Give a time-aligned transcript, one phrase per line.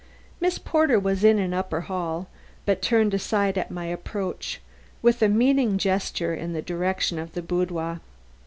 [0.39, 2.27] Miss Porter was in the upper hall,
[2.65, 4.59] but turned aside at my approach
[5.03, 7.99] with a meaning gesture in the direction of the boudoir.